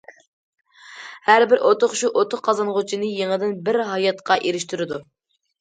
ھەر 1.27 1.45
بىر 1.51 1.61
ئۇتۇق 1.67 1.93
شۇ 2.01 2.11
ئۇتۇق 2.21 2.43
قازانغۇچىنى 2.47 3.13
يېڭىدىن 3.19 3.55
بىر 3.69 3.81
ھاياتقا 3.91 4.43
ئېرىشتۈرىدۇ. 4.49 5.03